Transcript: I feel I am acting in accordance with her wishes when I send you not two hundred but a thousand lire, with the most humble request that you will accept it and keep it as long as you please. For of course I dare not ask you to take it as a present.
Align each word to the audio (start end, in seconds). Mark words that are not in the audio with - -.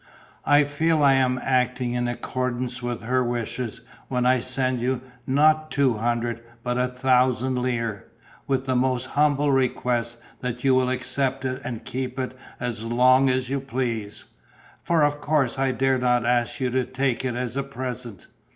I 0.47 0.63
feel 0.63 1.03
I 1.03 1.13
am 1.13 1.39
acting 1.43 1.93
in 1.93 2.07
accordance 2.07 2.81
with 2.81 3.03
her 3.03 3.23
wishes 3.23 3.81
when 4.07 4.25
I 4.25 4.39
send 4.39 4.81
you 4.81 5.01
not 5.27 5.69
two 5.69 5.93
hundred 5.97 6.41
but 6.63 6.79
a 6.79 6.87
thousand 6.87 7.61
lire, 7.61 8.07
with 8.47 8.65
the 8.65 8.75
most 8.75 9.05
humble 9.05 9.51
request 9.51 10.17
that 10.39 10.63
you 10.63 10.73
will 10.73 10.89
accept 10.89 11.45
it 11.45 11.61
and 11.63 11.85
keep 11.85 12.17
it 12.17 12.35
as 12.59 12.83
long 12.83 13.29
as 13.29 13.47
you 13.51 13.59
please. 13.59 14.25
For 14.81 15.03
of 15.03 15.21
course 15.21 15.59
I 15.59 15.71
dare 15.71 15.99
not 15.99 16.25
ask 16.25 16.59
you 16.59 16.71
to 16.71 16.83
take 16.83 17.23
it 17.23 17.35
as 17.35 17.55
a 17.55 17.61
present. 17.61 18.25